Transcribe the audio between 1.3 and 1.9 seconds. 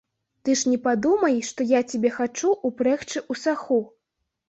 што я